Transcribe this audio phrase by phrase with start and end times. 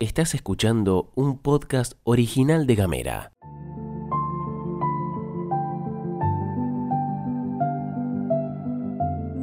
[0.00, 3.32] Estás escuchando un podcast original de Gamera.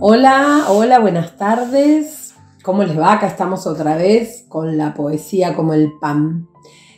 [0.02, 2.36] Hola, hola, buenas tardes.
[2.64, 3.14] ¿Cómo les va?
[3.14, 6.48] Acá estamos otra vez con la poesía como el pan.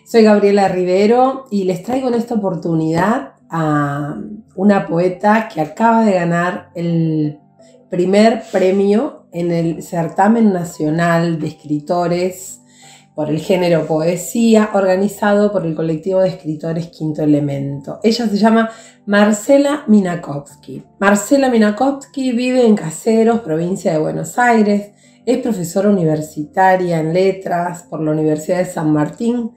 [0.05, 4.17] Soy Gabriela Rivero y les traigo en esta oportunidad a
[4.55, 7.40] una poeta que acaba de ganar el
[7.91, 12.61] primer premio en el certamen nacional de escritores
[13.13, 17.99] por el género poesía, organizado por el colectivo de escritores Quinto Elemento.
[18.01, 18.71] Ella se llama
[19.05, 20.83] Marcela Minakovsky.
[20.99, 24.91] Marcela Minakovsky vive en Caseros, provincia de Buenos Aires.
[25.25, 29.51] Es profesora universitaria en letras por la Universidad de San Martín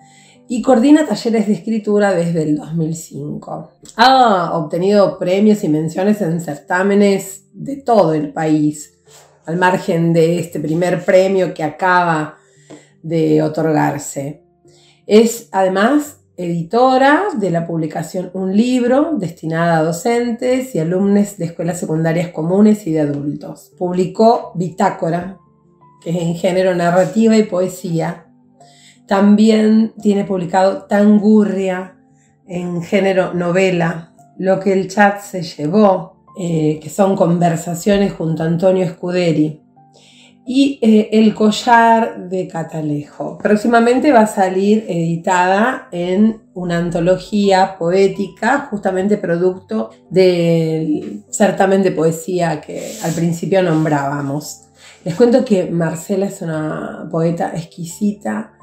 [0.48, 3.70] y coordina talleres de escritura desde el 2005.
[3.96, 8.98] Ha obtenido premios y menciones en certámenes de todo el país,
[9.46, 12.36] al margen de este primer premio que acaba
[13.02, 14.42] de otorgarse.
[15.06, 21.78] Es además editora de la publicación Un libro destinada a docentes y alumnos de escuelas
[21.78, 23.72] secundarias comunes y de adultos.
[23.78, 25.38] Publicó Bitácora,
[26.02, 28.23] que es en género narrativa y poesía.
[29.06, 31.96] También tiene publicado Tangurria,
[32.46, 38.46] en género novela, Lo que el chat se llevó, eh, que son conversaciones junto a
[38.46, 39.60] Antonio Scuderi
[40.46, 43.38] y eh, El collar de Catalejo.
[43.38, 52.60] Próximamente va a salir editada en una antología poética, justamente producto del certamen de poesía
[52.60, 54.62] que al principio nombrábamos.
[55.04, 58.53] Les cuento que Marcela es una poeta exquisita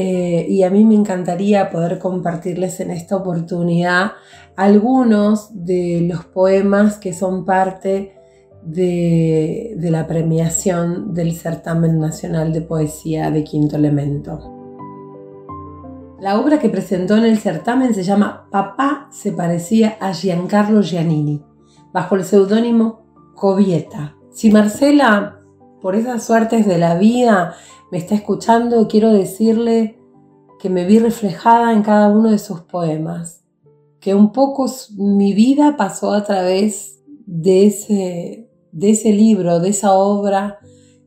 [0.00, 4.12] eh, y a mí me encantaría poder compartirles en esta oportunidad
[4.54, 8.14] algunos de los poemas que son parte
[8.62, 14.54] de, la premiación del Certamen Nacional de Poesía de Quinto Elemento.
[16.20, 21.42] La obra que presentó en el certamen se llama Papá se parecía a Giancarlo Giannini,
[21.92, 23.04] bajo el seudónimo
[23.34, 24.14] Covieta.
[24.30, 25.37] Si Marcela,
[25.80, 27.54] por esas suertes de la vida,
[27.90, 29.98] me está escuchando, quiero decirle
[30.58, 33.44] que me vi reflejada en cada uno de sus poemas,
[34.00, 39.94] que un poco mi vida pasó a través de ese, de ese libro, de esa
[39.94, 40.58] obra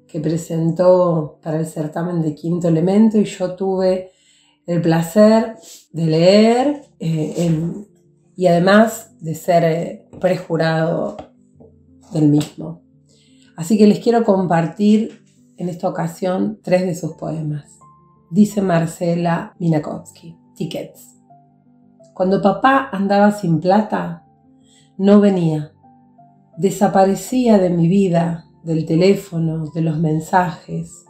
[0.07, 4.11] que presentó para el certamen de Quinto Elemento y yo tuve
[4.65, 5.55] el placer
[5.91, 7.49] de leer eh,
[8.35, 11.17] y además de ser eh, prejurado
[12.13, 12.80] del mismo.
[13.57, 15.23] Así que les quiero compartir
[15.57, 17.79] en esta ocasión tres de sus poemas.
[18.29, 21.19] Dice Marcela Minakovsky, Tickets.
[22.13, 24.25] Cuando papá andaba sin plata,
[24.97, 25.71] no venía
[26.57, 31.05] desaparecía de mi vida, del teléfono, de los mensajes.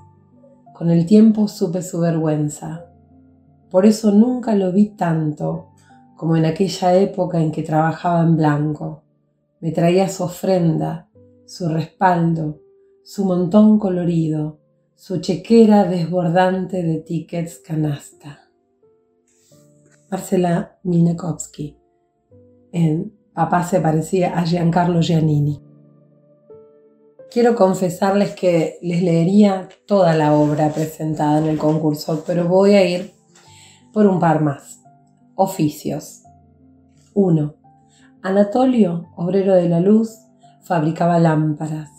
[0.73, 2.85] Con el tiempo supe su vergüenza.
[3.69, 5.69] Por eso nunca lo vi tanto
[6.15, 9.03] como en aquella época en que trabajaba en blanco.
[9.59, 11.09] Me traía su ofrenda,
[11.51, 12.61] su respaldo,
[13.03, 14.61] su montón colorido,
[14.95, 18.39] su chequera desbordante de tickets canasta.
[20.09, 21.77] Marcela Minekovsky
[22.71, 25.61] en Papá se parecía a Giancarlo Giannini.
[27.29, 32.89] Quiero confesarles que les leería toda la obra presentada en el concurso, pero voy a
[32.89, 33.11] ir
[33.91, 34.79] por un par más.
[35.35, 36.23] Oficios.
[37.13, 37.55] 1.
[38.21, 40.30] Anatolio, obrero de la luz,
[40.61, 41.89] fabricaba lámparas,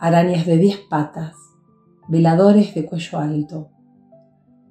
[0.00, 1.34] arañas de diez patas,
[2.08, 3.70] veladores de cuello alto.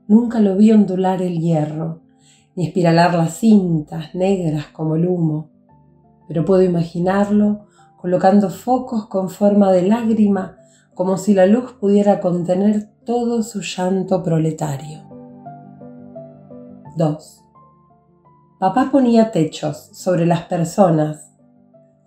[0.08, 2.02] Nunca lo vi ondular el hierro,
[2.56, 5.50] ni espiralar las cintas negras como el humo,
[6.28, 7.66] pero puedo imaginarlo
[7.98, 10.58] colocando focos con forma de lágrima
[10.94, 15.00] como si la luz pudiera contener todo su llanto proletario.
[16.98, 17.46] 2.
[18.60, 21.31] Papá ponía techos sobre las personas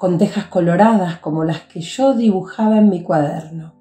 [0.04, 3.74] con tejas coloradas como las que yo dibujaba en mi cuaderno.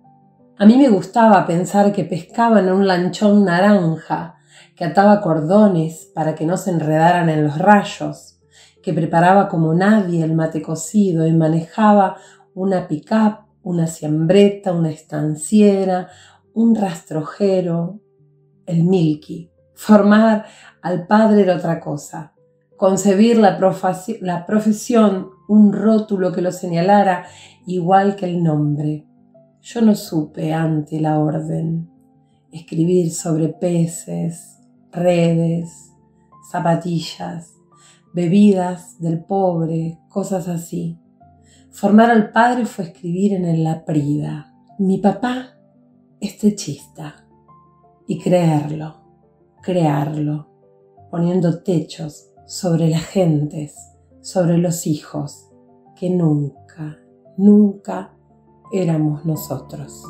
[0.58, 4.38] A mí me gustaba pensar que pescaban un lanchón naranja
[4.74, 8.40] que ataba cordones para que no se enredaran en los rayos
[8.82, 12.16] que preparaba como nadie el mate cocido y manejaba
[12.54, 16.08] una pick-up, una siembreta, una estanciera,
[16.54, 18.00] un rastrojero,
[18.66, 19.52] el milky.
[19.74, 20.46] Formar
[20.82, 22.33] al padre era otra cosa.
[22.78, 23.58] Concebir la,
[24.46, 27.26] profesión, un rótulo que lo señalara
[27.66, 29.08] igual que el nombre.
[29.62, 31.90] Yo no supe ante la orden
[32.52, 34.60] escribir sobre peces,
[34.92, 35.92] redes,
[36.52, 37.54] zapatillas,
[38.14, 41.00] bebidas del pobre, cosas así.
[41.72, 44.54] Formar al padre fue escribir en el Laprida.
[44.78, 45.58] Mi papá
[46.20, 47.26] es techista.
[48.06, 49.02] Y creerlo,
[49.62, 50.50] crearlo,
[51.10, 53.76] poniendo techos sobre las gentes,
[54.22, 55.50] sobre los hijos,
[55.96, 57.00] que nunca,
[57.38, 58.14] nunca
[58.72, 60.04] éramos nosotros.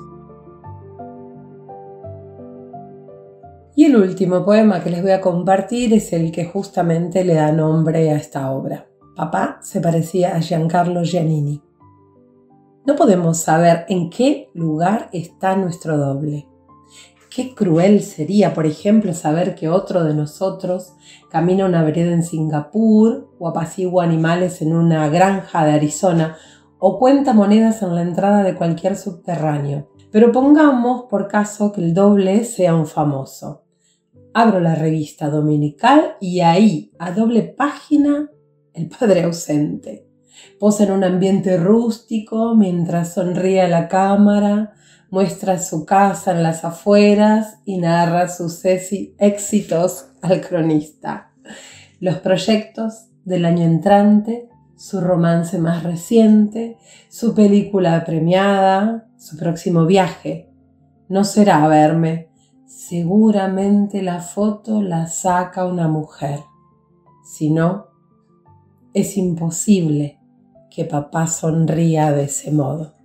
[3.76, 7.52] Y el último poema que les voy a compartir es el que justamente le da
[7.52, 8.88] nombre a esta obra.
[9.16, 11.62] Papá se parecía a Giancarlo Giannini.
[12.86, 16.48] No podemos saber en qué lugar está nuestro doble.
[17.34, 20.94] Qué cruel sería, por ejemplo, saber que otro de nosotros
[21.32, 26.38] camina una vereda en Singapur o apacigua animales en una granja de Arizona
[26.78, 29.90] o cuenta monedas en la entrada de cualquier subterráneo.
[30.12, 33.64] Pero pongamos por caso que el doble sea un famoso.
[34.36, 38.30] Abro la revista dominical y ahí, a doble página,
[38.76, 40.08] el padre ausente.
[40.60, 44.74] Posa en un ambiente rústico mientras sonríe a la cámara,
[45.14, 51.32] muestra su casa en las afueras y narra sus éxitos al cronista.
[52.00, 56.80] Los proyectos del año entrante, su romance más reciente,
[57.10, 60.50] su película premiada, su próximo viaje.
[61.10, 62.32] No será verme,
[62.66, 66.40] seguramente la foto la saca una mujer.
[67.24, 67.86] Si no,
[68.96, 70.20] es imposible
[70.72, 73.03] que papá sonría de ese modo.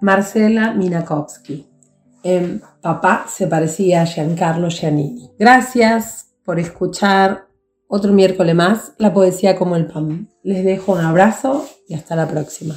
[0.00, 1.66] Marcela Minakowski.
[2.22, 5.30] En Papá se parecía a Giancarlo Giannini.
[5.38, 7.46] Gracias por escuchar
[7.88, 10.28] otro miércoles más la poesía como el pan.
[10.42, 12.76] Les dejo un abrazo y hasta la próxima.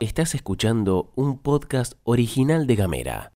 [0.00, 3.32] Estás escuchando un podcast original de Gamera.